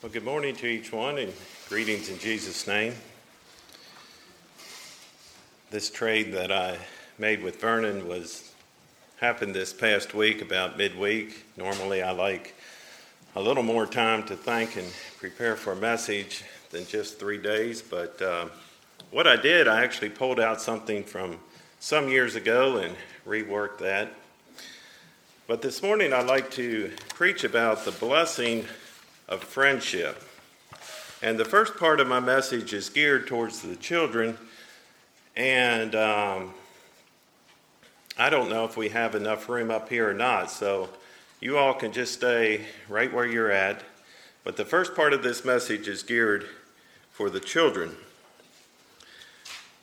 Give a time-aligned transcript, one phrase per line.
[0.00, 1.32] Well, good morning to each one and
[1.68, 2.94] greetings in Jesus' name.
[5.72, 6.78] This trade that I
[7.18, 8.52] made with Vernon was
[9.16, 11.44] happened this past week about midweek.
[11.56, 12.54] Normally I like
[13.34, 14.86] a little more time to think and
[15.16, 18.46] prepare for a message than just three days, but uh,
[19.10, 21.40] what I did, I actually pulled out something from
[21.80, 22.94] some years ago and
[23.26, 24.12] reworked that.
[25.48, 28.64] But this morning I'd like to preach about the blessing
[29.28, 30.22] of friendship.
[31.22, 34.38] And the first part of my message is geared towards the children.
[35.36, 36.54] And um,
[38.16, 40.88] I don't know if we have enough room up here or not, so
[41.40, 43.82] you all can just stay right where you're at.
[44.44, 46.46] But the first part of this message is geared
[47.10, 47.96] for the children.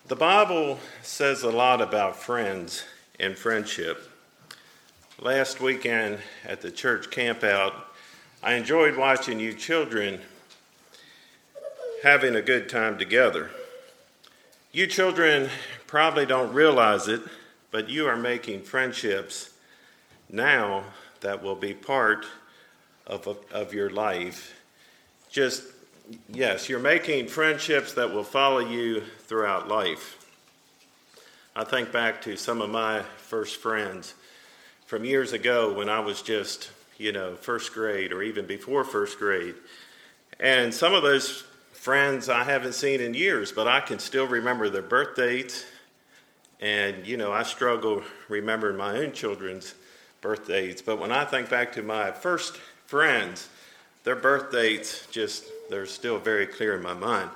[0.08, 2.84] The Bible says a lot about friends
[3.20, 4.10] and friendship.
[5.20, 7.74] Last weekend at the church campout,
[8.44, 10.20] I enjoyed watching you children
[12.04, 13.50] having a good time together.
[14.72, 15.50] You children
[15.88, 17.22] probably don't realize it,
[17.72, 19.50] but you are making friendships
[20.30, 20.84] now
[21.22, 22.26] that will be part
[23.08, 24.60] of, of your life.
[25.32, 25.64] Just,
[26.32, 30.24] yes, you're making friendships that will follow you throughout life.
[31.56, 34.14] I think back to some of my first friends
[34.86, 39.20] from years ago when I was just you know, first grade or even before first
[39.20, 39.56] grade.
[40.40, 41.44] And some of those
[41.74, 45.66] friends I haven't seen in years, but I can still remember their birth dates.
[46.60, 49.76] And, you know, I struggle remembering my own children's
[50.22, 50.82] birth dates.
[50.82, 53.50] But when I think back to my first friends,
[54.04, 57.30] their birth dates just, they're still very clear in my mind.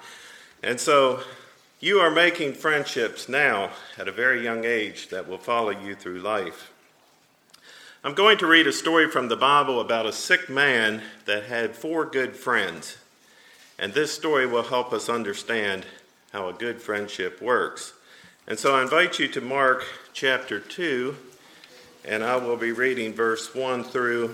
[0.64, 1.22] And so
[1.80, 6.20] you are making friendships now at a very young age that will follow you through
[6.20, 6.72] life.
[8.02, 11.76] I'm going to read a story from the Bible about a sick man that had
[11.76, 12.96] four good friends.
[13.78, 15.86] And this story will help us understand
[16.32, 17.92] how a good friendship works.
[18.48, 19.84] And so I invite you to Mark
[20.14, 21.14] chapter 2,
[22.06, 24.34] and I will be reading verse 1 through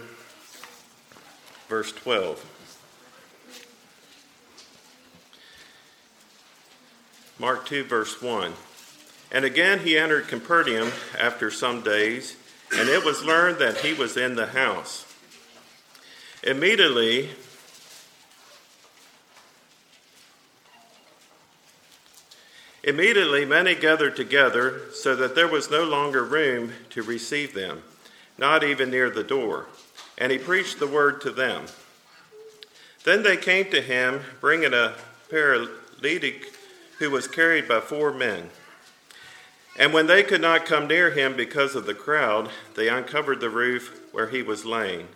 [1.67, 2.45] verse 12.
[7.39, 8.53] Mark 2, verse 1.
[9.31, 12.35] And again he entered Capernaum after some days
[12.77, 15.05] and it was learned that he was in the house.
[16.43, 17.29] Immediately,
[22.85, 27.81] Immediately, many gathered together so that there was no longer room to receive them,
[28.37, 29.65] not even near the door.
[30.19, 31.65] And he preached the word to them.
[33.03, 34.93] Then they came to him, bringing a
[35.31, 36.53] paralytic
[36.99, 38.51] who was carried by four men.
[39.77, 43.49] And when they could not come near him because of the crowd, they uncovered the
[43.49, 45.07] roof where he was laying.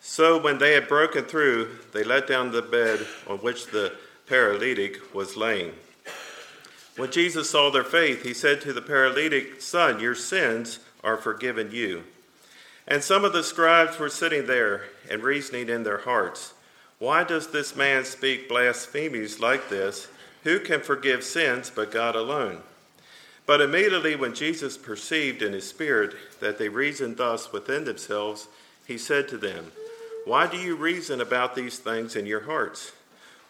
[0.00, 3.92] So when they had broken through, they let down the bed on which the
[4.26, 5.72] paralytic was laying.
[6.96, 11.70] When Jesus saw their faith, he said to the paralytic, Son, your sins are forgiven
[11.70, 12.04] you.
[12.86, 16.54] And some of the scribes were sitting there and reasoning in their hearts,
[16.98, 20.08] Why does this man speak blasphemies like this?
[20.44, 22.62] Who can forgive sins but God alone?
[23.48, 28.46] But immediately when Jesus perceived in his spirit that they reasoned thus within themselves,
[28.86, 29.72] he said to them,
[30.26, 32.92] Why do you reason about these things in your hearts?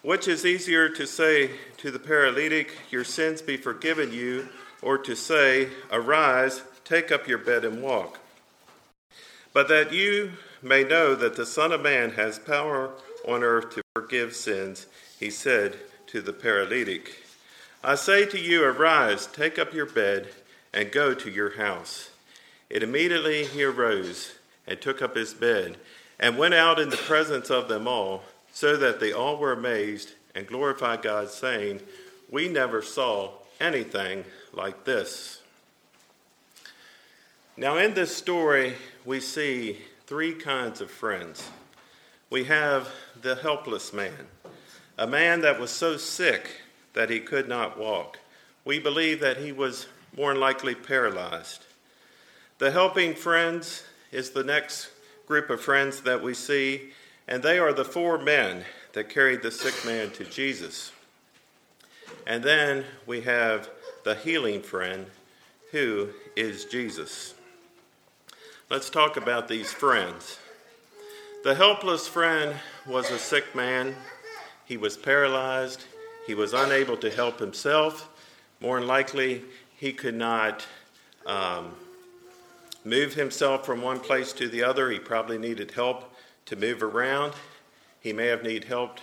[0.03, 4.49] Which is easier to say to the paralytic, Your sins be forgiven you,
[4.83, 8.21] or to say, Arise, take up your bed and walk?
[9.53, 10.31] But that you
[10.63, 12.93] may know that the Son of Man has power
[13.27, 14.87] on earth to forgive sins,
[15.19, 15.77] he said
[16.07, 17.17] to the paralytic,
[17.83, 20.29] I say to you, arise, take up your bed,
[20.75, 22.11] and go to your house.
[22.71, 24.33] And immediately he arose
[24.67, 25.77] and took up his bed,
[26.19, 30.13] and went out in the presence of them all, so that they all were amazed
[30.35, 31.81] and glorified God, saying,
[32.29, 33.31] We never saw
[33.61, 35.41] anything like this.
[37.57, 38.75] Now, in this story,
[39.05, 41.49] we see three kinds of friends.
[42.29, 42.89] We have
[43.21, 44.27] the helpless man,
[44.99, 46.51] a man that was so sick
[46.95, 48.19] that he could not walk.
[48.65, 49.87] We believe that he was
[50.17, 51.65] more likely paralyzed.
[52.59, 54.91] The helping friends is the next
[55.27, 56.91] group of friends that we see,
[57.27, 58.65] and they are the four men
[58.95, 60.93] that carried the sick man to Jesus.
[62.27, 63.69] And then we have
[64.05, 65.07] the healing friend,
[65.71, 67.35] who is Jesus.
[68.71, 70.39] Let's talk about these friends.
[71.45, 72.57] The helpless friend
[72.87, 73.95] was a sick man.
[74.65, 75.85] He was paralyzed.
[76.29, 78.07] He was unable to help himself.
[78.61, 79.45] More than likely,
[79.75, 80.67] he could not
[81.25, 81.71] um,
[82.85, 84.91] move himself from one place to the other.
[84.91, 86.15] He probably needed help
[86.45, 87.33] to move around.
[87.99, 88.99] He may have needed help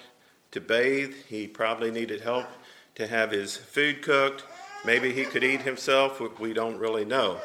[0.51, 1.15] to bathe.
[1.27, 2.45] He probably needed help
[2.93, 4.43] to have his food cooked.
[4.85, 6.21] Maybe he could eat himself.
[6.39, 7.39] We don't really know.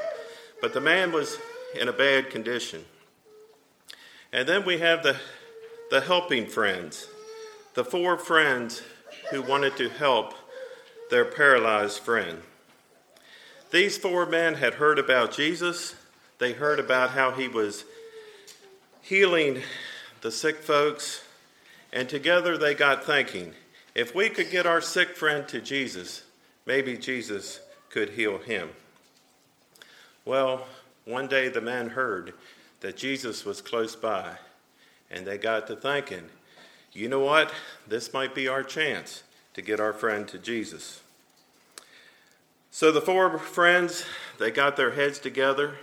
[0.60, 1.38] But the man was
[1.74, 2.84] in a bad condition.
[4.30, 5.16] And then we have the,
[5.90, 7.08] the helping friends,
[7.72, 8.82] the four friends
[9.30, 10.34] who wanted to help
[11.10, 12.42] their paralyzed friend.
[13.70, 15.94] These four men had heard about Jesus.
[16.38, 17.84] They heard about how he was
[19.02, 19.62] healing
[20.20, 21.24] the sick folks,
[21.92, 23.54] and together they got thinking
[23.94, 26.22] if we could get our sick friend to Jesus,
[26.66, 27.60] maybe Jesus
[27.90, 28.70] could heal him.
[30.24, 30.66] Well,
[31.04, 32.34] one day the men heard
[32.80, 34.36] that Jesus was close by,
[35.10, 36.28] and they got to thinking,
[36.92, 37.52] you know what?
[37.86, 39.22] This might be our chance
[39.54, 41.02] to get our friend to Jesus.
[42.70, 44.04] So the four friends,
[44.38, 45.76] they got their heads together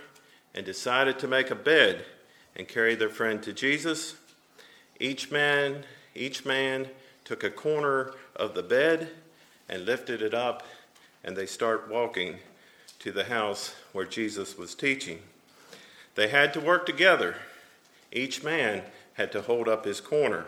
[0.54, 2.04] and decided to make a bed
[2.56, 4.16] and carry their friend to Jesus.
[4.98, 5.84] Each man,
[6.14, 6.88] each man
[7.24, 9.10] took a corner of the bed
[9.68, 10.64] and lifted it up,
[11.22, 12.38] and they start walking
[12.98, 15.20] to the house where Jesus was teaching.
[16.14, 17.36] They had to work together.
[18.10, 18.82] Each man
[19.14, 20.46] had to hold up his corner.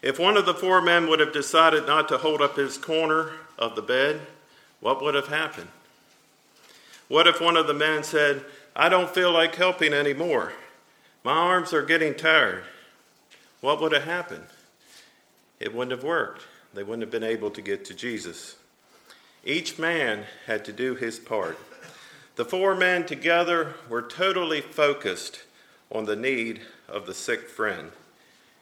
[0.00, 3.32] If one of the four men would have decided not to hold up his corner
[3.58, 4.20] of the bed,
[4.80, 5.68] what would have happened?
[7.08, 8.44] What if one of the men said,
[8.76, 10.52] I don't feel like helping anymore?
[11.24, 12.62] My arms are getting tired.
[13.60, 14.46] What would have happened?
[15.58, 16.42] It wouldn't have worked.
[16.74, 18.56] They wouldn't have been able to get to Jesus.
[19.44, 21.58] Each man had to do his part.
[22.36, 25.42] The four men together were totally focused
[25.90, 27.90] on the need of the sick friend,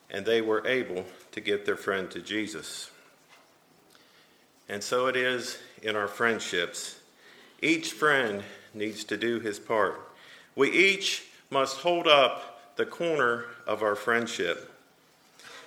[0.09, 1.05] and they were able
[1.37, 2.91] to get their friend to Jesus.
[4.71, 6.99] And so it is in our friendships.
[7.61, 8.43] Each friend
[8.73, 10.01] needs to do his part.
[10.57, 14.73] We each must hold up the corner of our friendship.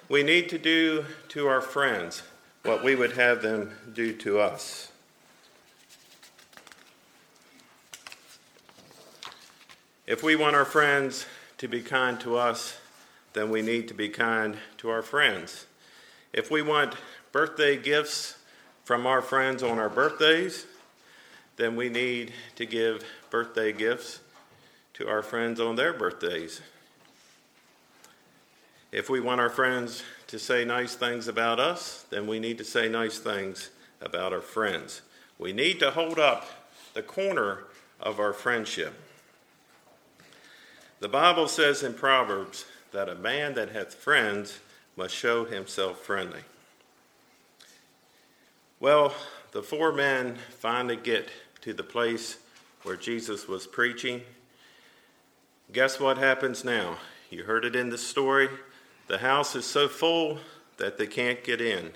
[0.10, 2.24] We need to do to our friends
[2.64, 4.92] what we would have them do to us.
[10.08, 11.28] If we want our friends
[11.60, 12.76] to be kind to us,
[13.40, 15.66] then we need to be kind to our friends.
[16.34, 16.96] If we want
[17.32, 18.38] birthday gifts
[18.84, 20.66] from our friends on our birthdays,
[21.56, 24.20] then we need to give birthday gifts
[24.96, 26.60] to our friends on their birthdays.
[28.92, 32.66] If we want our friends to say nice things about us, then we need to
[32.66, 33.70] say nice things
[34.02, 35.02] about our friends.
[35.38, 36.46] We need to hold up
[36.94, 37.64] the corner
[38.02, 38.94] of our friendship.
[41.00, 44.60] The Bible says in Proverbs that a man that hath friends
[44.96, 46.42] must show himself friendly.
[48.80, 49.14] Well,
[49.52, 51.30] the four men finally get
[51.62, 52.38] to the place
[52.84, 54.22] where Jesus was preaching.
[55.72, 56.98] Guess what happens now?
[57.30, 58.50] You heard it in the story.
[59.08, 60.40] The house is so full
[60.78, 61.92] that they can't get in.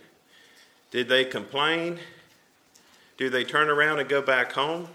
[0.92, 2.00] Did they complain?
[3.18, 4.88] Do they turn around and go back home?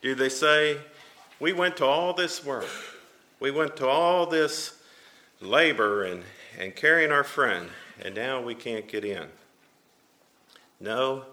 [0.00, 0.78] Do they say,
[1.40, 2.68] We went to all this work?
[3.38, 4.79] We went to all this
[5.40, 6.22] labor and,
[6.58, 7.68] and carrying our friend,
[8.00, 9.26] and now we can't get in.
[10.78, 11.24] No,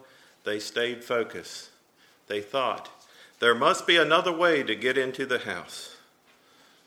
[0.44, 1.70] they stayed focused.
[2.28, 2.90] They thought,
[3.40, 5.96] there must be another way to get into the house.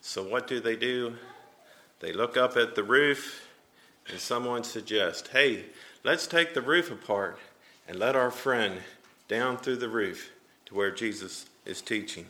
[0.01, 1.17] So, what do they do?
[2.01, 3.47] They look up at the roof,
[4.09, 5.67] and someone suggests, hey,
[6.03, 7.39] let's take the roof apart
[7.87, 8.79] and let our friend
[9.29, 10.31] down through the roof
[10.67, 12.27] to where Jesus is teaching.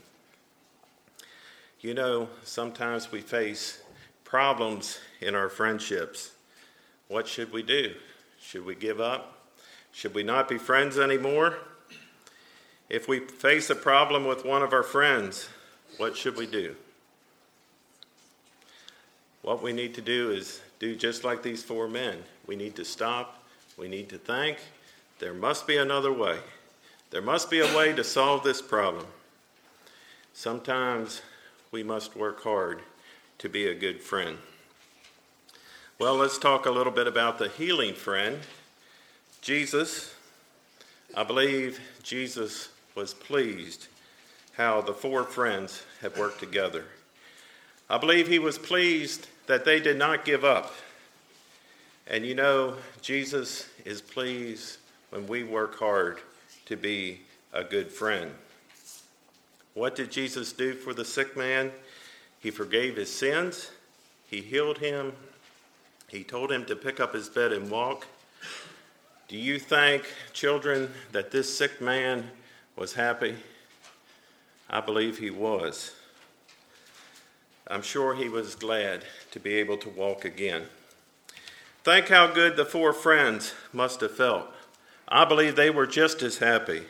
[1.81, 3.81] You know, sometimes we face
[4.31, 6.31] problems in our friendships.
[7.09, 7.95] What should we do?
[8.41, 9.51] Should we give up?
[9.93, 11.59] Should we not be friends anymore?
[12.89, 15.49] If we face a problem with one of our friends,
[15.97, 16.77] what should we do?
[19.43, 22.23] What we need to do is do just like these four men.
[22.47, 23.43] We need to stop.
[23.77, 24.59] We need to think.
[25.19, 26.39] There must be another way.
[27.11, 29.07] There must be a way to solve this problem.
[30.35, 31.21] Sometimes
[31.73, 32.83] we must work hard
[33.41, 34.37] to be a good friend.
[35.99, 38.39] Well, let's talk a little bit about the healing friend.
[39.41, 40.15] Jesus,
[41.17, 43.89] I believe Jesus was pleased
[44.59, 46.85] how the four friends have worked together.
[47.89, 50.75] I believe he was pleased that they did not give up.
[52.07, 54.77] And you know, Jesus is pleased
[55.09, 56.21] when we work hard
[56.67, 57.23] to be
[57.55, 58.33] a good friend.
[59.73, 61.73] What did Jesus do for the sick man?
[62.41, 63.71] He forgave his sins,
[64.29, 65.13] he healed him,
[66.09, 68.07] he told him to pick up his bed and walk.
[69.29, 72.31] Do you think, children, that this sick man
[72.75, 73.37] was happy?
[74.69, 75.95] I believe he was.
[77.69, 80.65] I'm sure he was glad to be able to walk again.
[81.85, 84.49] Think how good the four friends must have felt.
[85.07, 86.83] I believe they were just as happy.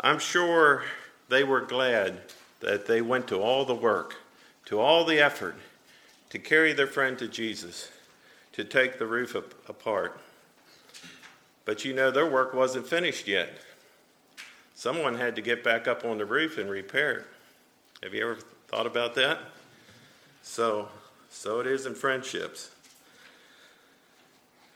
[0.00, 0.82] I'm sure
[1.28, 2.20] they were glad
[2.60, 4.16] that they went to all the work,
[4.68, 5.56] to all the effort
[6.28, 7.90] to carry their friend to Jesus,
[8.52, 9.34] to take the roof
[9.66, 10.20] apart.
[11.64, 13.48] But you know, their work wasn't finished yet.
[14.74, 17.26] Someone had to get back up on the roof and repair it.
[18.02, 19.38] Have you ever thought about that?
[20.42, 20.88] So,
[21.30, 22.70] so it is in friendships.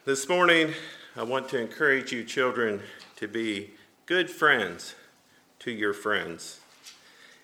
[0.07, 0.73] This morning,
[1.19, 2.81] I want to encourage you, children,
[3.17, 3.73] to be
[4.07, 4.95] good friends
[5.59, 6.61] to your friends.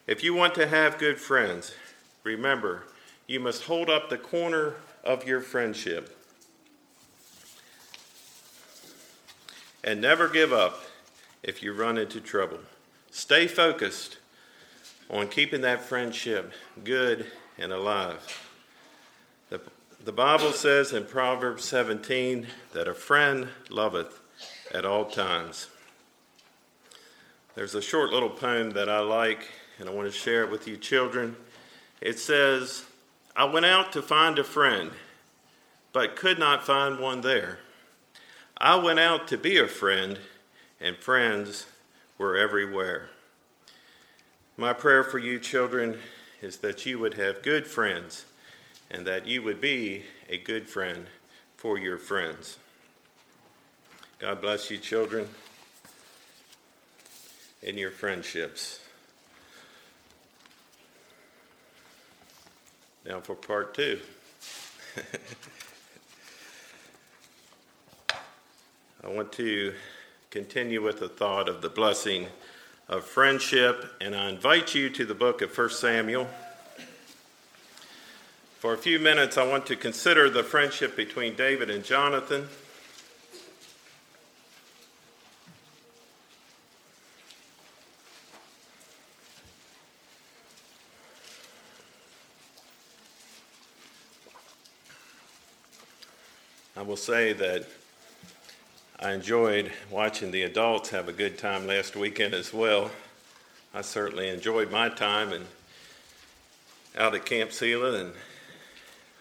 [0.06, 1.74] If you want to have good friends,
[2.22, 2.84] remember,
[3.26, 6.16] you must hold up the corner of your friendship
[9.84, 10.82] and never give up
[11.42, 12.58] if you run into trouble.
[13.10, 14.18] Stay focused
[15.10, 16.52] on keeping that friendship
[16.84, 17.26] good
[17.58, 18.44] and alive.
[19.50, 19.60] The,
[20.04, 24.20] the Bible says in Proverbs 17 that a friend loveth
[24.72, 25.68] at all times.
[27.54, 29.48] There's a short little poem that I like,
[29.78, 31.34] and I want to share it with you children.
[32.00, 32.84] It says,
[33.34, 34.90] I went out to find a friend,
[35.92, 37.58] but could not find one there.
[38.56, 40.18] I went out to be a friend,
[40.80, 41.66] and friends
[42.18, 43.10] were everywhere.
[44.56, 45.98] My prayer for you, children,
[46.42, 48.24] is that you would have good friends
[48.90, 51.06] and that you would be a good friend
[51.56, 52.58] for your friends.
[54.18, 55.28] God bless you, children,
[57.62, 58.80] in your friendships.
[63.06, 64.00] Now for part two.
[69.02, 69.72] I want to
[70.30, 72.26] continue with the thought of the blessing
[72.88, 76.28] of friendship, and I invite you to the book of 1 Samuel.
[78.58, 82.48] For a few minutes, I want to consider the friendship between David and Jonathan.
[96.98, 97.64] Say that
[99.00, 102.90] I enjoyed watching the adults have a good time last weekend as well.
[103.72, 105.46] I certainly enjoyed my time and
[106.96, 108.12] out at Camp Sela and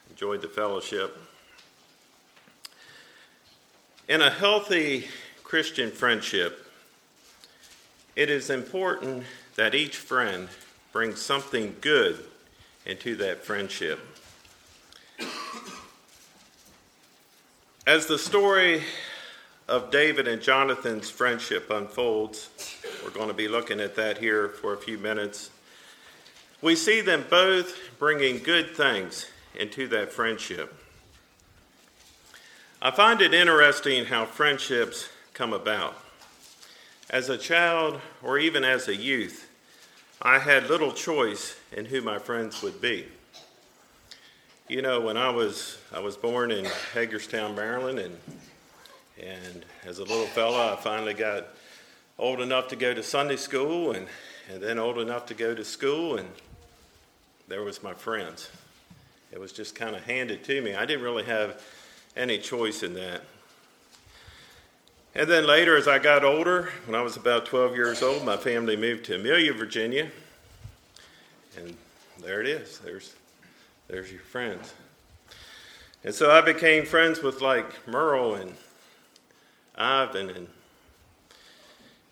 [0.09, 1.15] enjoyed the fellowship.
[4.07, 5.07] In a healthy
[5.43, 6.71] Christian friendship,
[8.15, 9.25] it is important
[9.57, 10.49] that each friend
[10.91, 12.23] brings something good
[12.85, 13.99] into that friendship.
[17.87, 18.83] As the story
[19.69, 22.49] of David and Jonathan's friendship unfolds.
[23.01, 25.51] We're going to be looking at that here for a few minutes.
[26.61, 30.75] We see them both bringing good things into that friendship.
[32.81, 35.95] I find it interesting how friendships come about.
[37.09, 39.49] As a child, or even as a youth,
[40.21, 43.05] I had little choice in who my friends would be.
[44.69, 48.17] You know, when I was I was born in Hagerstown, Maryland, and
[49.17, 51.47] and as a little fella, I finally got
[52.19, 54.07] old enough to go to Sunday school and,
[54.51, 56.27] and then old enough to go to school, and
[57.47, 58.49] there was my friends.
[59.31, 60.75] It was just kind of handed to me.
[60.75, 61.61] I didn't really have
[62.17, 63.21] any choice in that.
[65.15, 68.35] And then later, as I got older, when I was about 12 years old, my
[68.35, 70.11] family moved to Amelia, Virginia.
[71.55, 71.75] And
[72.21, 72.79] there it is.
[72.79, 73.15] There's,
[73.87, 74.73] there's your friends.
[76.03, 78.53] And so I became friends with like Merle and
[79.75, 80.47] Ivan, and,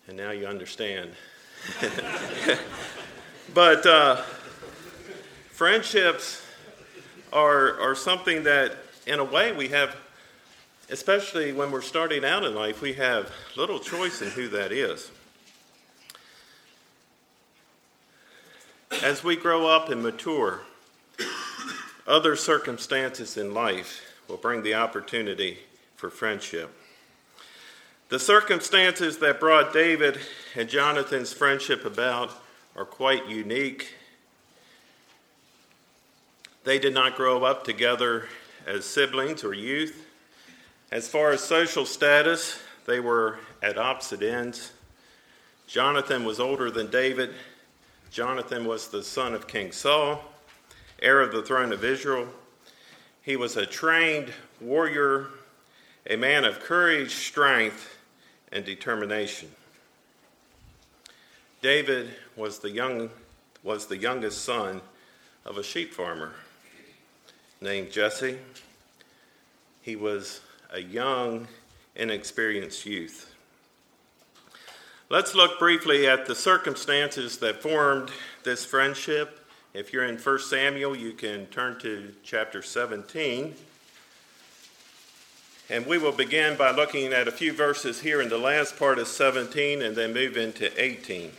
[0.08, 1.12] and now you understand.
[3.53, 4.22] but uh,
[5.50, 6.46] friendships
[7.34, 8.77] are, are something that,
[9.08, 9.96] in a way, we have,
[10.89, 15.12] especially when we're starting out in life, we have little choice in who that is.
[19.03, 20.62] As we grow up and mature,
[22.07, 25.59] other circumstances in life will bring the opportunity
[25.95, 26.69] for friendship.
[28.09, 30.19] The circumstances that brought David
[30.55, 32.31] and Jonathan's friendship about
[32.75, 33.95] are quite unique.
[36.63, 38.27] They did not grow up together
[38.67, 40.05] as siblings or youth.
[40.91, 44.71] As far as social status, they were at opposite ends.
[45.67, 47.31] Jonathan was older than David.
[48.12, 50.24] Jonathan was the son of King Saul,
[51.01, 52.27] heir of the throne of Israel.
[53.21, 55.27] He was a trained warrior,
[56.07, 57.97] a man of courage, strength,
[58.51, 59.51] and determination.
[61.61, 63.09] David was the, young,
[63.63, 64.81] was the youngest son
[65.45, 66.33] of a sheep farmer
[67.61, 68.37] named Jesse.
[69.81, 71.47] he was a young,
[71.95, 73.33] inexperienced youth.
[75.09, 78.11] Let's look briefly at the circumstances that formed
[78.43, 79.44] this friendship.
[79.75, 83.53] If you're in 1 Samuel, you can turn to chapter 17.
[85.70, 89.00] And we will begin by looking at a few verses here in the last part
[89.00, 91.29] of 17 and then move into 18.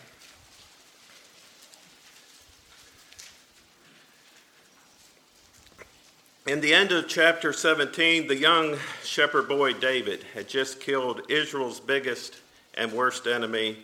[6.46, 11.80] In the end of chapter 17, the young shepherd boy David had just killed Israel's
[11.80, 12.36] biggest
[12.74, 13.78] and worst enemy,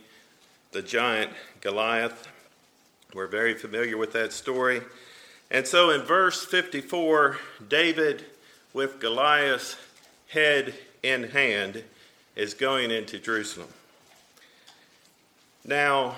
[0.73, 1.33] the giant
[1.63, 2.29] Goliath.
[3.15, 4.81] We're very familiar with that story.
[5.51, 7.37] And so in verse 54,
[7.69, 8.25] David,
[8.73, 9.77] with Goliath's
[10.29, 11.85] head in hand,
[12.37, 13.69] is going into Jerusalem.
[15.65, 16.17] Now,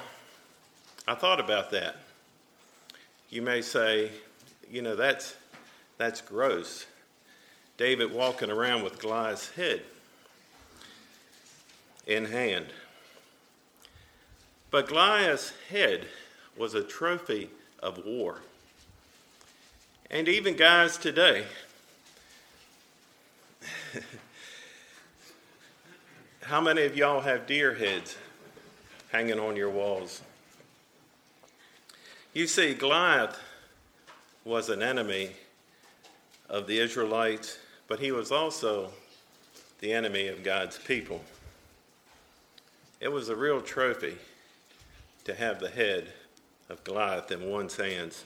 [1.08, 1.96] I thought about that.
[3.28, 4.12] You may say,
[4.70, 5.34] you know, that's,
[5.98, 6.86] that's gross.
[7.76, 9.82] David walking around with Goliath's head
[12.06, 12.66] in hand.
[14.70, 16.06] But Goliath's head
[16.56, 18.38] was a trophy of war.
[20.10, 21.44] And even guys today,
[26.42, 28.16] how many of y'all have deer heads
[29.10, 30.22] hanging on your walls?
[32.32, 33.38] You see, Goliath
[34.44, 35.30] was an enemy
[36.48, 37.58] of the Israelites,
[37.88, 38.90] but he was also
[39.80, 41.22] the enemy of God's people.
[43.00, 44.16] It was a real trophy
[45.24, 46.12] to have the head
[46.68, 48.24] of Goliath in one's hands.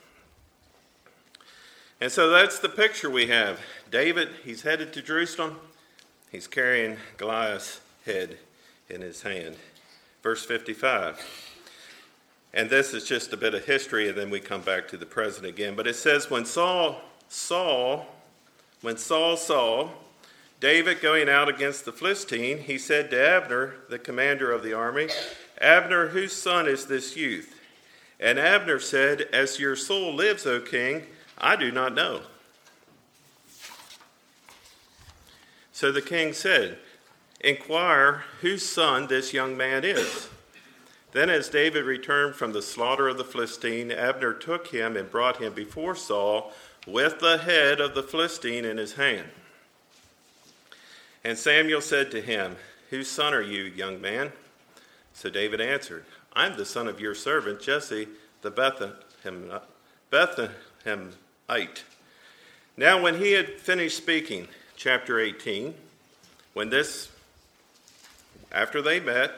[2.00, 3.60] And so that's the picture we have.
[3.90, 5.56] David, he's headed to Jerusalem.
[6.30, 8.38] He's carrying Goliath's head
[8.88, 9.56] in his hand.
[10.22, 11.24] Verse 55.
[12.54, 15.06] And this is just a bit of history, and then we come back to the
[15.06, 15.74] present again.
[15.74, 18.04] But it says, when Saul saw,
[18.80, 19.90] when Saul saw
[20.60, 25.08] David going out against the Philistine, he said to Abner, the commander of the army,
[25.60, 27.57] Abner, whose son is this youth?
[28.20, 32.22] And Abner said, As your soul lives, O king, I do not know.
[35.72, 36.78] So the king said,
[37.40, 40.28] Inquire whose son this young man is.
[41.12, 45.38] Then, as David returned from the slaughter of the Philistine, Abner took him and brought
[45.38, 46.52] him before Saul
[46.86, 49.28] with the head of the Philistine in his hand.
[51.24, 52.56] And Samuel said to him,
[52.90, 54.32] Whose son are you, young man?
[55.14, 56.04] So David answered,
[56.38, 58.06] I'm the son of your servant Jesse
[58.42, 59.50] the Bethlehem,
[60.12, 61.82] Bethlehemite.
[62.76, 64.46] Now, when he had finished speaking,
[64.76, 65.74] chapter 18,
[66.54, 67.10] when this,
[68.52, 69.32] after they met,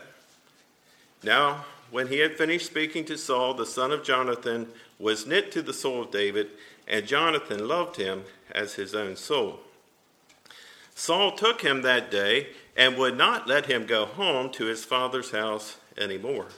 [1.23, 5.63] now when he had finished speaking to Saul, the son of Jonathan was knit to
[5.63, 6.49] the soul of David,
[6.87, 9.61] and Jonathan loved him as his own soul.
[10.95, 15.31] Saul took him that day and would not let him go home to his father's
[15.31, 16.49] house any more.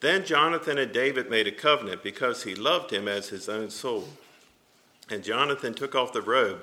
[0.00, 4.08] Then Jonathan and David made a covenant because he loved him as his own soul.
[5.10, 6.60] And Jonathan took off the robe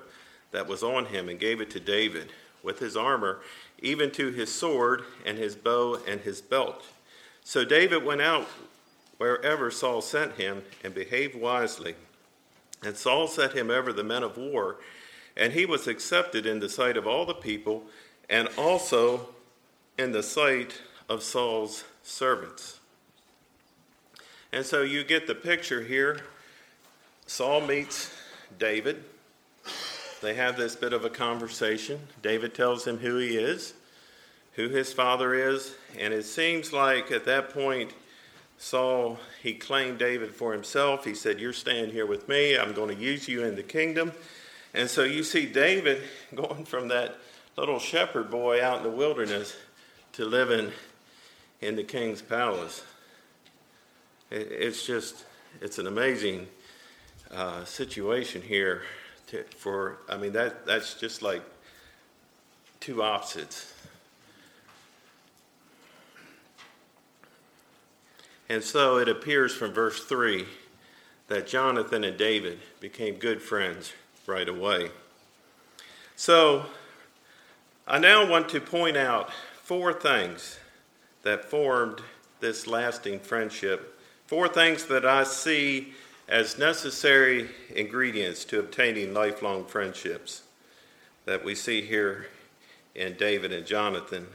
[0.52, 2.32] that was on him and gave it to David
[2.64, 3.40] with his armor,
[3.80, 6.86] even to his sword and his bow and his belt.
[7.44, 8.48] So David went out
[9.18, 11.96] wherever Saul sent him and behaved wisely.
[12.84, 14.78] And Saul set him over the men of war
[15.38, 17.84] and he was accepted in the sight of all the people
[18.30, 19.30] and also
[19.98, 22.77] in the sight of Saul's servants.
[24.54, 26.22] And so you get the picture here.
[27.26, 28.14] Saul meets
[28.58, 29.04] David.
[30.22, 32.00] They have this bit of a conversation.
[32.22, 33.74] David tells him who he is,
[34.54, 37.94] who his father is, and it seems like at that point,
[38.58, 41.06] Saul, he claimed David for himself.
[41.06, 42.58] He said, You're staying here with me.
[42.58, 44.12] I'm going to use you in the kingdom.
[44.74, 46.02] And so you see David
[46.36, 47.18] going from that
[47.58, 49.56] little shepherd boy out in the wilderness
[50.14, 50.72] to living
[51.62, 52.84] in the king's palace.
[54.30, 55.26] It's just,
[55.62, 56.48] it's an amazing
[57.32, 58.84] uh, situation here.
[59.28, 61.44] To, for, I mean, that, that's just like
[62.80, 63.74] two opposites.
[68.50, 70.46] And so it appears from verse 3
[71.28, 73.92] that Jonathan and David became good friends
[74.26, 74.90] right away.
[76.16, 76.66] So,
[77.86, 80.60] I now want to point out four things
[81.24, 82.02] that formed
[82.40, 83.97] this lasting friendship,
[84.28, 85.94] four things that I see
[86.28, 90.44] as necessary ingredients to obtaining lifelong friendships
[91.26, 92.28] that we see here
[92.94, 94.28] in David and Jonathan.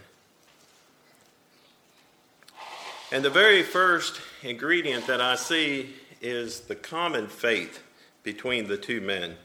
[3.12, 5.90] And the very first ingredient that I see
[6.22, 7.83] is the common faith
[8.22, 9.37] between the two men.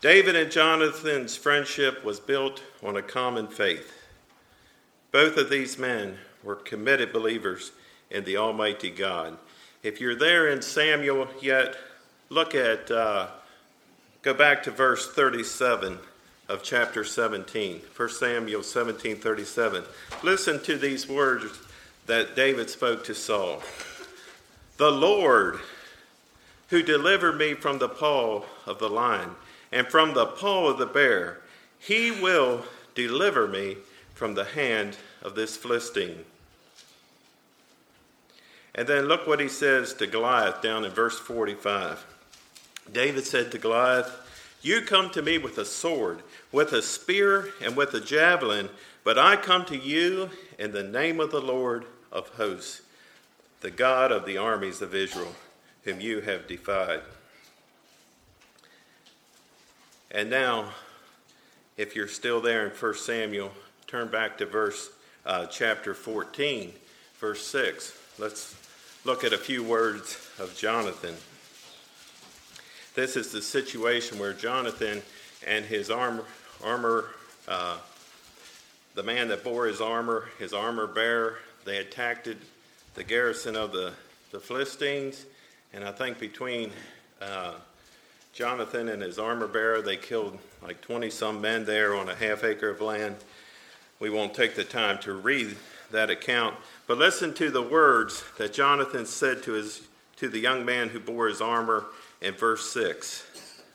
[0.00, 3.92] David and Jonathan's friendship was built on a common faith.
[5.12, 7.70] Both of these men were committed believers
[8.10, 9.38] in the Almighty God.
[9.82, 11.76] If you're there in Samuel yet,
[12.28, 13.26] look at, uh,
[14.22, 15.98] go back to verse 37
[16.48, 19.82] of chapter 17, 1 Samuel 17 37.
[20.22, 21.58] Listen to these words
[22.06, 23.60] that David spoke to Saul.
[24.76, 25.58] The Lord,
[26.68, 29.30] who delivered me from the paw of the lion
[29.72, 31.40] and from the paw of the bear,
[31.80, 32.64] he will
[32.94, 33.78] deliver me
[34.14, 36.24] from the hand of this Philistine.
[38.74, 42.04] And then look what he says to Goliath down in verse 45.
[42.90, 44.10] David said to Goliath,
[44.62, 48.70] You come to me with a sword, with a spear, and with a javelin,
[49.04, 52.82] but I come to you in the name of the Lord of hosts,
[53.60, 55.34] the God of the armies of Israel,
[55.84, 57.00] whom you have defied.
[60.10, 60.72] And now,
[61.76, 63.52] if you're still there in 1 Samuel,
[63.86, 64.90] turn back to verse
[65.24, 66.72] uh, chapter 14,
[67.18, 67.98] verse 6.
[68.18, 68.54] Let's
[69.04, 71.14] look at a few words of Jonathan.
[72.94, 75.02] This is the situation where Jonathan
[75.44, 76.24] and his armor,
[76.62, 77.06] armor
[77.48, 77.78] uh,
[78.94, 82.28] the man that bore his armor, his armor bearer, they attacked
[82.94, 83.92] the garrison of the,
[84.30, 85.26] the Philistines.
[85.72, 86.70] And I think between
[87.20, 87.54] uh,
[88.32, 92.44] Jonathan and his armor bearer, they killed like 20 some men there on a half
[92.44, 93.16] acre of land.
[93.98, 95.56] We won't take the time to read
[95.92, 99.82] that account, but listen to the words that Jonathan said to, his,
[100.16, 101.86] to the young man who bore his armor
[102.20, 103.24] in verse 6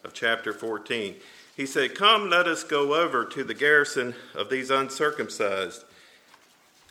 [0.03, 1.15] of chapter 14.
[1.55, 5.83] He said, Come, let us go over to the garrison of these uncircumcised.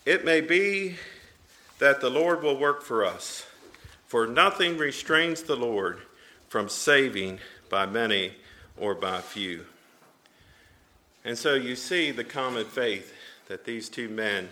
[0.05, 0.97] It may be
[1.79, 3.47] that the Lord will work for us,
[4.07, 6.01] for nothing restrains the Lord
[6.49, 8.33] from saving by many
[8.77, 9.67] or by few.
[11.25, 13.13] And so you see the common faith
[13.49, 14.49] that these two men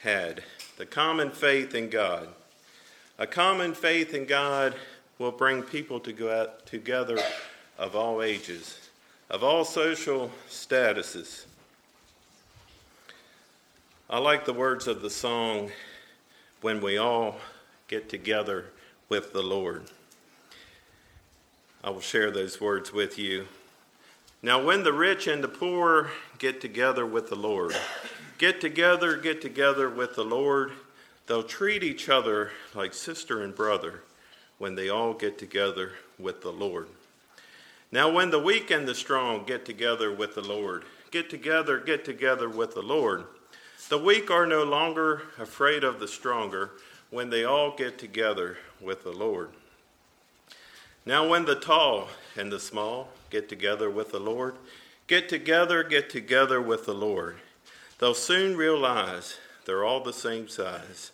[0.00, 0.42] had
[0.76, 2.28] the common faith in God.
[3.18, 4.74] A common faith in God
[5.18, 7.18] will bring people to together
[7.78, 8.88] of all ages,
[9.30, 11.46] of all social statuses.
[14.08, 15.70] I like the words of the song,
[16.60, 17.36] When We All
[17.88, 18.66] Get Together
[19.08, 19.84] with the Lord.
[21.82, 23.48] I will share those words with you.
[24.42, 27.74] Now, when the rich and the poor get together with the Lord,
[28.38, 30.72] get together, get together with the Lord.
[31.26, 34.02] They'll treat each other like sister and brother
[34.58, 36.86] when they all get together with the Lord.
[37.92, 42.04] Now, when the weak and the strong get together with the Lord, get together, get
[42.04, 43.24] together with the Lord,
[43.88, 46.72] the weak are no longer afraid of the stronger
[47.10, 49.50] when they all get together with the Lord.
[51.04, 54.56] Now, when the tall and the small get together with the Lord,
[55.06, 57.36] get together, get together with the Lord.
[57.98, 61.12] They'll soon realize they're all the same size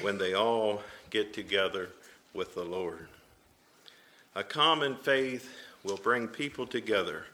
[0.00, 1.90] when they all get together
[2.34, 3.08] with the Lord.
[4.34, 5.48] A common faith
[5.84, 7.24] will bring people together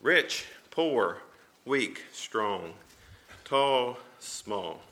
[0.00, 1.18] rich, poor,
[1.64, 2.74] weak, strong,
[3.44, 4.82] tall, small.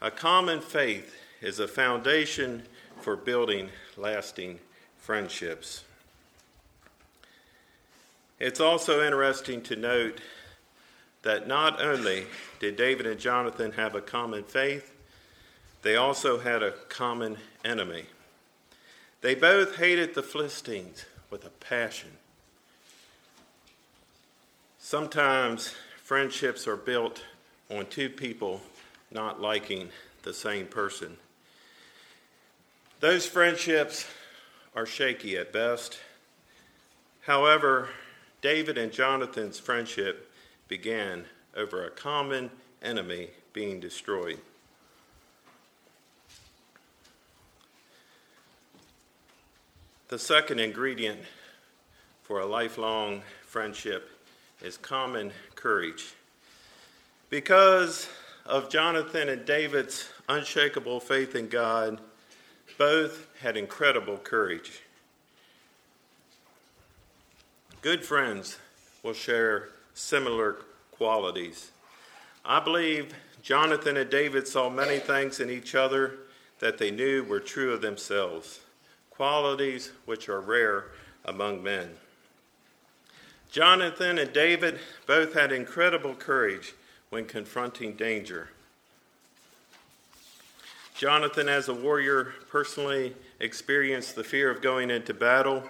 [0.00, 2.62] A common faith is a foundation
[3.00, 4.58] for building lasting
[4.98, 5.84] friendships.
[8.40, 10.20] It's also interesting to note
[11.26, 12.24] that not only
[12.60, 14.94] did David and Jonathan have a common faith,
[15.82, 18.04] they also had a common enemy.
[19.22, 22.10] They both hated the Philistines with a passion.
[24.78, 27.24] Sometimes friendships are built
[27.72, 28.60] on two people
[29.10, 29.88] not liking
[30.22, 31.16] the same person.
[33.00, 34.06] Those friendships
[34.76, 35.98] are shaky at best.
[37.22, 37.88] However,
[38.42, 40.25] David and Jonathan's friendship
[40.68, 41.24] began
[41.56, 42.50] over a common
[42.82, 44.38] enemy being destroyed.
[50.08, 51.20] The second ingredient
[52.22, 54.10] for a lifelong friendship
[54.62, 56.14] is common courage.
[57.28, 58.08] Because
[58.44, 62.00] of Jonathan and David's unshakable faith in God,
[62.78, 64.82] both had incredible courage.
[67.82, 68.58] Good friends
[69.02, 70.58] will share similar
[70.92, 71.72] qualities.
[72.44, 76.18] I believe Jonathan and David saw many things in each other
[76.60, 78.60] that they knew were true of themselves,
[79.10, 80.84] qualities which are rare
[81.24, 81.90] among men.
[83.50, 86.74] Jonathan and David both had incredible courage
[87.08, 88.50] when confronting danger.
[90.94, 95.62] Jonathan, as a warrior, personally experienced the fear of going into battle.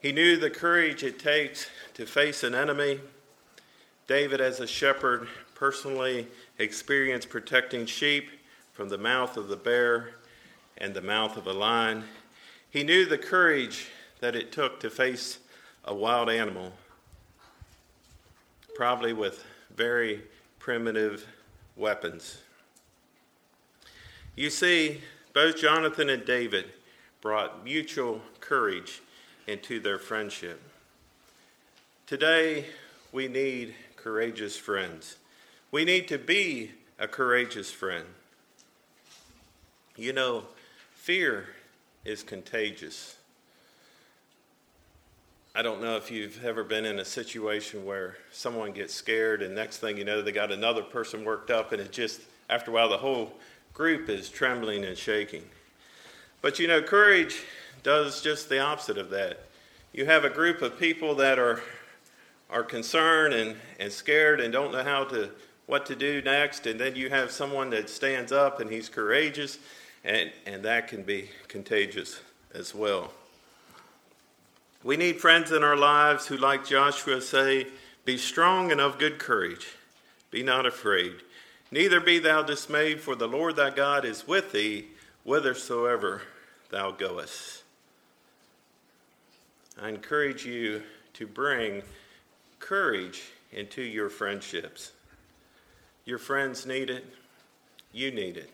[0.00, 3.00] He knew the courage it takes to face an enemy.
[4.06, 8.28] David, as a shepherd, personally experienced protecting sheep
[8.72, 10.10] from the mouth of the bear
[10.78, 12.04] and the mouth of a lion.
[12.70, 13.88] He knew the courage
[14.20, 15.38] that it took to face
[15.84, 16.72] a wild animal,
[18.74, 20.22] probably with very
[20.58, 21.26] primitive
[21.76, 22.38] weapons.
[24.36, 25.00] You see,
[25.32, 26.66] both Jonathan and David
[27.20, 29.00] brought mutual courage
[29.46, 30.62] into their friendship.
[32.06, 32.66] Today,
[33.12, 33.74] we need
[34.06, 35.16] courageous friends.
[35.72, 38.04] We need to be a courageous friend.
[39.96, 40.44] You know,
[40.92, 41.48] fear
[42.04, 43.16] is contagious.
[45.56, 49.56] I don't know if you've ever been in a situation where someone gets scared, and
[49.56, 52.74] next thing you know, they got another person worked up, and it just, after a
[52.74, 53.32] while, the whole
[53.74, 55.42] group is trembling and shaking.
[56.42, 57.42] But you know, courage
[57.82, 59.46] does just the opposite of that.
[59.92, 61.60] You have a group of people that are
[62.50, 65.30] are concerned and, and scared and don't know how to
[65.66, 69.58] what to do next, and then you have someone that stands up and he's courageous,
[70.04, 72.20] and, and that can be contagious
[72.54, 73.10] as well.
[74.84, 77.66] We need friends in our lives who, like Joshua, say,
[78.04, 79.66] Be strong and of good courage,
[80.30, 81.14] be not afraid.
[81.72, 84.86] Neither be thou dismayed, for the Lord thy God is with thee
[85.24, 86.22] whithersoever
[86.70, 87.64] thou goest.
[89.82, 91.82] I encourage you to bring
[92.66, 94.90] courage into your friendships.
[96.04, 97.04] Your friends need it,
[97.92, 98.50] you need it.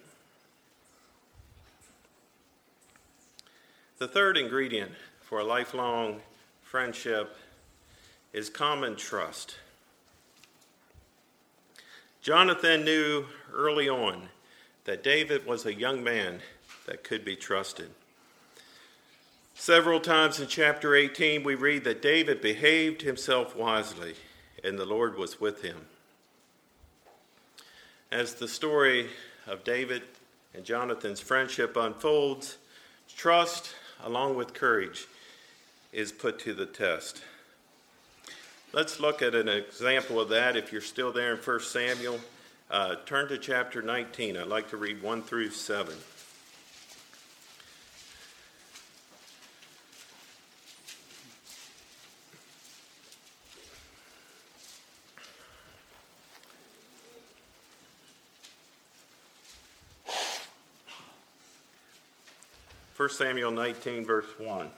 [3.97, 6.21] The third ingredient for a lifelong
[6.61, 7.37] friendship
[8.35, 9.57] is common trust.
[12.21, 14.29] Jonathan knew early on
[14.85, 16.41] that David was a young man
[16.87, 17.89] that could be trusted.
[19.63, 24.15] Several times in chapter 18, we read that David behaved himself wisely
[24.65, 25.87] and the Lord was with him.
[28.11, 29.11] As the story
[29.47, 30.03] of David
[30.53, 32.57] and Jonathan's friendship unfolds,
[33.17, 35.07] trust, along with courage,
[35.93, 37.23] is put to the test.
[38.73, 40.57] Let's look at an example of that.
[40.57, 42.19] If you're still there in 1 Samuel,
[42.69, 44.39] uh, turn to chapter 19.
[44.39, 45.95] I'd like to read 1 through 7.
[63.13, 64.71] Samuel 19, verse 1.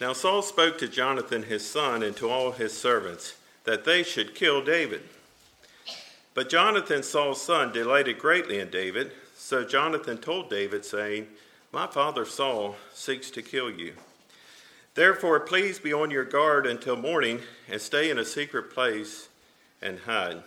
[0.00, 4.34] Now Saul spoke to Jonathan his son and to all his servants that they should
[4.34, 5.02] kill David.
[6.32, 9.12] But Jonathan, Saul's son, delighted greatly in David.
[9.36, 11.26] So Jonathan told David, saying,
[11.72, 13.94] My father Saul seeks to kill you.
[14.94, 19.28] Therefore, please be on your guard until morning and stay in a secret place
[19.82, 20.42] and hide.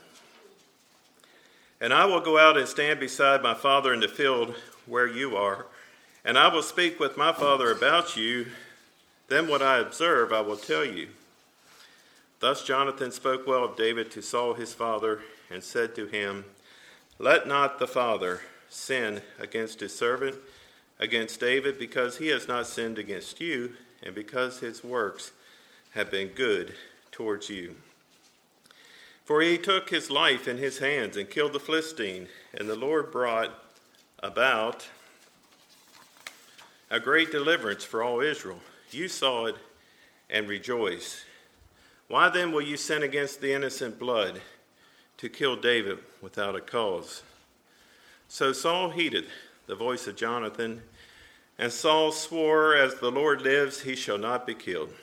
[1.79, 5.35] And I will go out and stand beside my father in the field where you
[5.35, 5.65] are,
[6.25, 8.47] and I will speak with my father about you
[9.33, 11.07] then what I observe, I will tell you.
[12.39, 16.45] Thus Jonathan spoke well of David to Saul his father, and said to him,
[17.19, 20.35] Let not the father sin against his servant,
[20.99, 25.31] against David, because he has not sinned against you, and because his works
[25.91, 26.75] have been good
[27.11, 27.75] towards you.
[29.23, 33.11] For he took his life in his hands and killed the Philistine, and the Lord
[33.11, 33.51] brought
[34.23, 34.87] about
[36.89, 38.59] a great deliverance for all Israel.
[38.89, 39.55] You saw it
[40.29, 41.17] and rejoiced.
[42.07, 44.41] Why then will you sin against the innocent blood
[45.17, 47.21] to kill David without a cause?
[48.29, 49.25] So Saul heeded
[49.67, 50.81] the voice of Jonathan,
[51.59, 54.93] and Saul swore, As the Lord lives, he shall not be killed.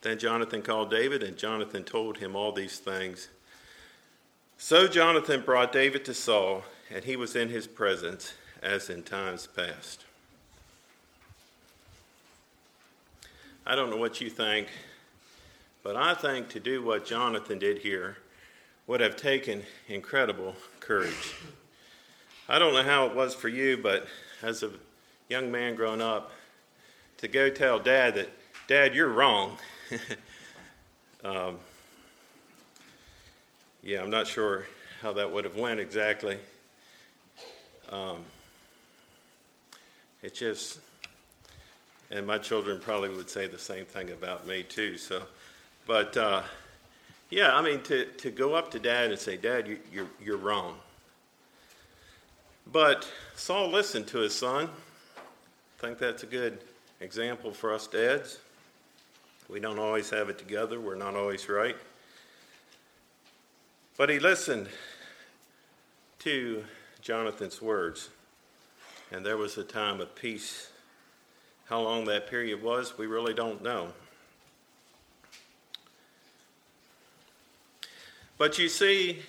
[0.00, 3.28] Then Jonathan called David, and Jonathan told him all these things.
[4.58, 9.46] So Jonathan brought David to Saul, and he was in his presence as in times
[9.46, 10.04] past.
[13.66, 14.68] I don't know what you think,
[15.82, 18.18] but I think to do what Jonathan did here
[18.86, 21.34] would have taken incredible courage.
[22.48, 24.06] I don't know how it was for you, but
[24.42, 24.70] as a
[25.28, 26.32] young man growing up,
[27.18, 28.28] to go tell dad that,
[28.68, 29.58] Dad, you're wrong.
[31.24, 31.58] um,
[33.82, 34.66] yeah, I'm not sure
[35.00, 36.38] how that would have went exactly.
[37.92, 38.24] Um,
[40.22, 40.80] it just
[42.10, 44.98] and my children probably would say the same thing about me too.
[44.98, 45.22] So,
[45.86, 46.42] but uh,
[47.30, 50.36] yeah, I mean to, to go up to dad and say, Dad, you, you're you're
[50.36, 50.76] wrong.
[52.70, 54.68] But Saul listened to his son.
[55.78, 56.58] I think that's a good
[57.00, 58.38] example for us dads.
[59.48, 61.76] We don't always have it together, we're not always right.
[63.98, 64.68] But he listened
[66.20, 66.64] to
[67.02, 68.10] Jonathan's words,
[69.10, 70.70] and there was a time of peace.
[71.66, 73.88] How long that period was, we really don't know.
[78.38, 79.20] But you see,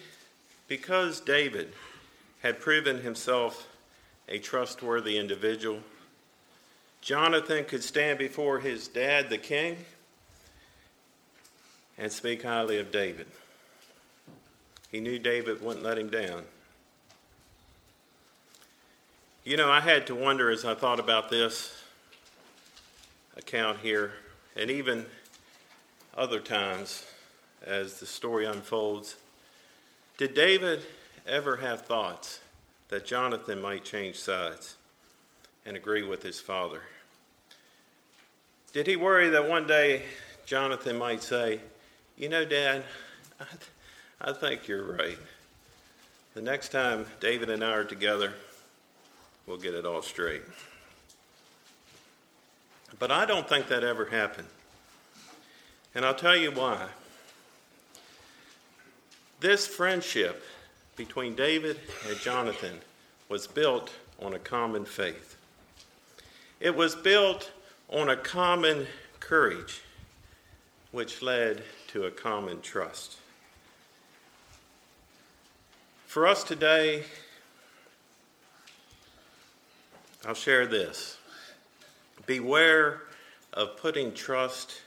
[0.68, 1.74] because David
[2.44, 3.68] had proven himself
[4.30, 5.80] a trustworthy individual,
[7.02, 9.78] Jonathan could stand before his dad, the king,
[11.98, 13.28] and speak highly of David.
[14.92, 16.44] He knew David wouldn't let him down.
[19.46, 21.84] You know, I had to wonder as I thought about this
[23.36, 24.14] account here,
[24.56, 25.06] and even
[26.16, 27.06] other times
[27.66, 29.18] as the story unfolds,
[30.18, 30.80] did David
[31.28, 32.40] ever have thoughts
[32.88, 34.78] that Jonathan might change sides
[35.66, 36.84] and agree with his father?
[38.72, 40.04] Did he worry that one day
[40.46, 41.60] Jonathan might say,
[42.18, 42.86] You know, Dad,
[43.42, 43.60] I, th-
[44.22, 45.18] I think you're right.
[46.34, 48.36] The next time David and I are together,
[49.48, 50.44] we'll get it all straight.
[53.00, 54.48] But I don't think that ever happened.
[55.96, 56.88] And I'll tell you why.
[59.40, 60.44] This friendship
[60.96, 62.80] between David and Jonathan
[63.30, 65.38] was built on a common faith.
[66.60, 67.52] It was built
[67.90, 68.88] on a common
[69.20, 69.82] courage,
[70.92, 73.18] which led to a common trust.
[76.06, 77.04] For us today,
[80.26, 81.18] I'll share this.
[82.26, 83.02] Beware
[83.52, 84.82] of putting trust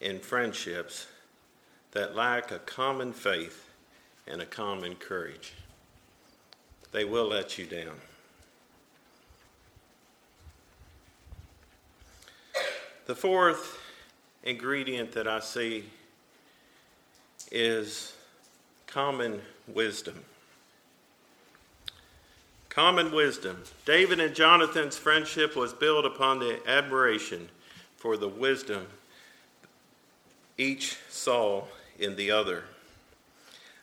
[0.00, 1.06] in friendships
[1.90, 3.68] that lack a common faith
[4.26, 5.54] and a common courage.
[6.92, 7.96] They will let you down.
[13.06, 13.80] The fourth
[14.44, 15.84] ingredient that I see
[17.50, 18.14] is
[18.86, 20.24] common wisdom.
[22.72, 23.62] Common wisdom.
[23.84, 27.50] David and Jonathan's friendship was built upon the admiration
[27.98, 28.86] for the wisdom
[30.56, 31.64] each saw
[31.98, 32.64] in the other.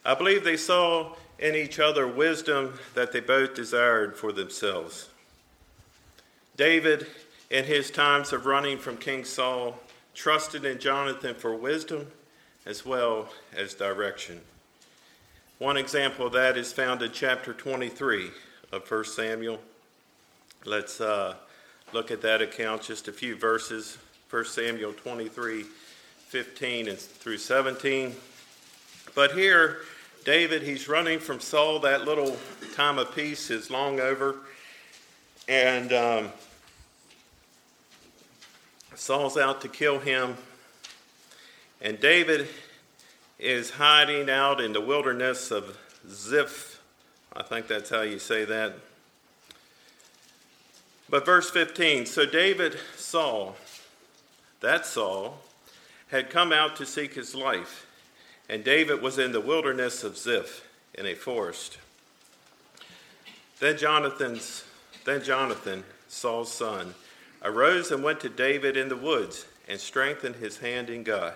[0.03, 5.09] I believe they saw in each other wisdom that they both desired for themselves.
[6.57, 7.05] David,
[7.51, 9.79] in his times of running from King Saul,
[10.15, 12.07] trusted in Jonathan for wisdom
[12.65, 14.41] as well as direction.
[15.59, 18.31] One example of that is found in chapter 23
[18.71, 19.59] of 1 Samuel.
[20.65, 21.35] Let's uh,
[21.93, 23.97] look at that account, just a few verses.
[24.29, 28.15] 1 Samuel 23 15 and through 17.
[29.15, 29.79] But here,
[30.23, 31.79] David, he's running from Saul.
[31.79, 32.37] That little
[32.75, 34.35] time of peace is long over.
[35.47, 36.31] And um,
[38.93, 40.37] Saul's out to kill him.
[41.81, 42.47] And David
[43.39, 45.77] is hiding out in the wilderness of
[46.07, 46.78] Ziph.
[47.35, 48.73] I think that's how you say that.
[51.09, 53.53] But verse 15 So David saw,
[54.61, 55.39] that Saul,
[56.09, 57.85] had come out to seek his life.
[58.47, 61.77] And David was in the wilderness of Ziph in a forest.
[63.59, 64.63] Then Jonathan's
[65.05, 66.93] then Jonathan, Saul's son,
[67.41, 71.33] arose and went to David in the woods and strengthened his hand in God.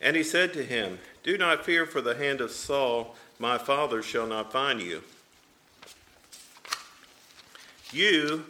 [0.00, 4.02] And he said to him, Do not fear for the hand of Saul, my father
[4.02, 5.02] shall not find you.
[7.90, 8.44] You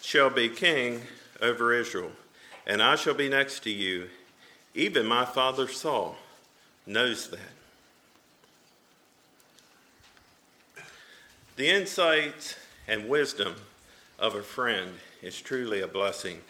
[0.00, 1.02] shall be king
[1.42, 2.10] over Israel,
[2.66, 4.08] and I shall be next to you.
[4.74, 6.16] Even my father Saul
[6.86, 7.38] knows that.
[11.56, 12.56] The insight
[12.88, 13.54] and wisdom
[14.18, 16.40] of a friend is truly a blessing.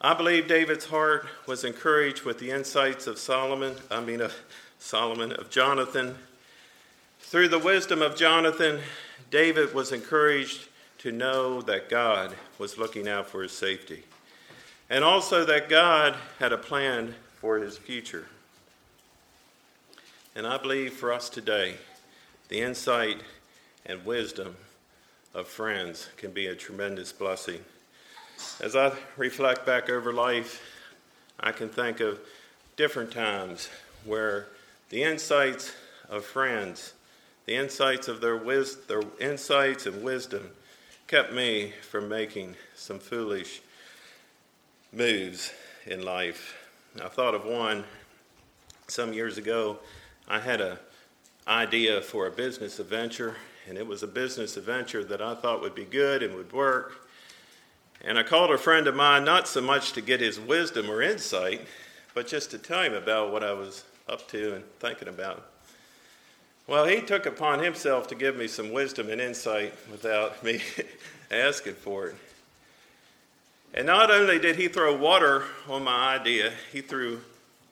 [0.00, 4.34] I believe David's heart was encouraged with the insights of Solomon, I mean of
[4.78, 6.16] Solomon, of Jonathan.
[7.28, 8.80] Through the wisdom of Jonathan,
[9.30, 10.66] David was encouraged
[11.00, 14.04] to know that God was looking out for his safety,
[14.88, 18.28] and also that God had a plan for his future.
[20.34, 21.74] And I believe for us today,
[22.48, 23.20] the insight
[23.84, 24.56] and wisdom
[25.34, 27.62] of friends can be a tremendous blessing.
[28.58, 30.62] As I reflect back over life,
[31.38, 32.20] I can think of
[32.78, 33.68] different times
[34.06, 34.46] where
[34.88, 35.74] the insights
[36.08, 36.94] of friends,
[37.48, 40.50] the insights of their, wis- their insights and wisdom,
[41.06, 43.62] kept me from making some foolish
[44.92, 45.50] moves
[45.86, 46.54] in life.
[47.02, 47.84] I thought of one
[48.86, 49.78] some years ago.
[50.28, 50.76] I had an
[51.46, 53.36] idea for a business adventure,
[53.66, 57.08] and it was a business adventure that I thought would be good and would work.
[58.04, 61.00] And I called a friend of mine not so much to get his wisdom or
[61.00, 61.66] insight,
[62.12, 65.47] but just to tell him about what I was up to and thinking about.
[66.68, 70.60] Well, he took upon himself to give me some wisdom and insight without me
[71.30, 72.16] asking for it.
[73.72, 77.22] And not only did he throw water on my idea, he threw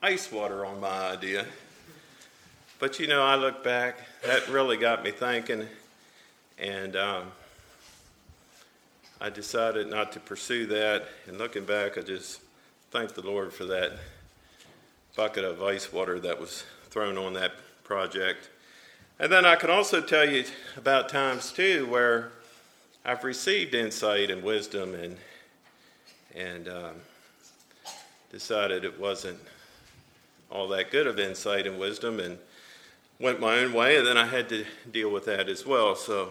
[0.01, 1.45] ice water on my idea.
[2.79, 5.67] But you know, I look back, that really got me thinking,
[6.57, 7.31] and um,
[9.21, 11.07] I decided not to pursue that.
[11.27, 12.41] And looking back, I just
[12.89, 13.91] thank the Lord for that
[15.15, 17.51] bucket of ice water that was thrown on that
[17.83, 18.49] project.
[19.19, 20.45] And then I can also tell you
[20.75, 22.31] about times too where
[23.03, 25.17] I've received insight and wisdom and
[26.35, 26.93] and um,
[28.31, 29.39] decided it wasn't
[30.51, 32.37] all that good of insight and wisdom and
[33.19, 35.95] went my own way, and then I had to deal with that as well.
[35.95, 36.29] So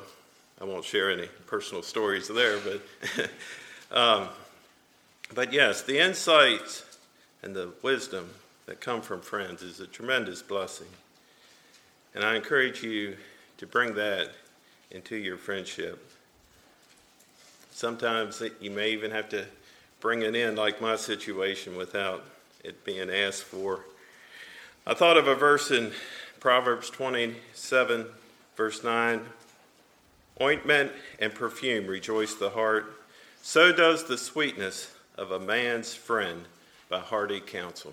[0.61, 3.31] I won't share any personal stories there, but
[3.97, 4.29] um,
[5.35, 6.99] but yes, the insights
[7.43, 8.31] and the wisdom
[8.67, 10.89] that come from friends is a tremendous blessing,
[12.17, 13.17] and I encourage you
[13.59, 14.31] to bring that
[14.91, 16.11] into your friendship.
[17.71, 19.45] Sometimes you may even have to
[20.01, 22.25] bring it in, like my situation, without
[22.65, 23.81] it being asked for.
[24.87, 25.93] I thought of a verse in
[26.41, 28.07] Proverbs 27,
[28.57, 29.21] verse 9
[30.41, 32.95] Ointment and perfume rejoice the heart,
[33.43, 36.45] so does the sweetness of a man's friend
[36.89, 37.93] by hearty counsel.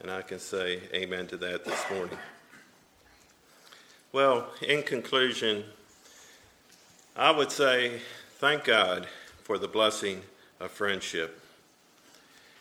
[0.00, 2.18] And I can say amen to that this morning.
[4.14, 5.64] Well, in conclusion,
[7.16, 8.00] I would say
[8.38, 9.08] thank God
[9.42, 10.22] for the blessing
[10.60, 11.42] of friendship.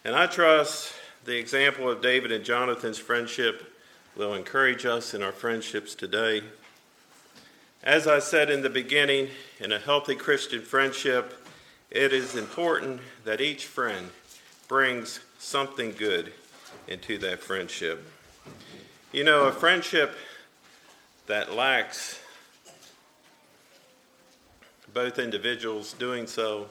[0.04, 0.96] And I trust
[1.26, 3.72] the example of David and Jonathan's friendship
[4.16, 6.42] will encourage us in our friendships today.
[7.84, 9.28] As I said in the beginning,
[9.60, 11.46] in a healthy Christian friendship,
[11.92, 14.10] it is important that each friend
[14.68, 16.34] brings something good
[16.88, 18.04] into that friendship.
[19.12, 20.16] You know, a friendship
[21.28, 22.20] that lacks
[24.94, 26.70] both individuals doing so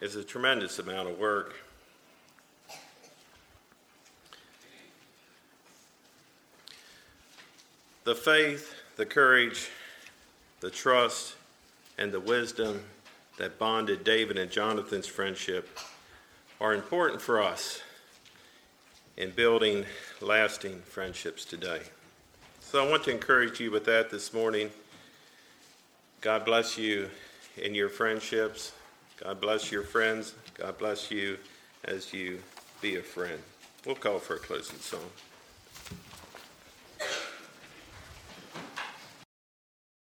[0.00, 1.54] is a tremendous amount of work.
[8.04, 9.70] The faith, the courage,
[10.60, 11.34] the trust,
[11.98, 12.82] and the wisdom
[13.38, 15.78] that bonded David and Jonathan's friendship
[16.60, 17.80] are important for us
[19.16, 19.84] in building
[20.20, 21.82] lasting friendships today.
[22.72, 24.70] So I want to encourage you with that this morning.
[26.22, 27.10] God bless you
[27.58, 28.72] in your friendships.
[29.22, 30.34] God bless your friends.
[30.54, 31.36] God bless you
[31.84, 32.40] as you
[32.80, 33.38] be a friend.
[33.84, 35.10] We'll call for a closing song.